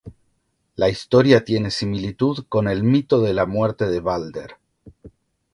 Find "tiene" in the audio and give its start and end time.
1.45-1.69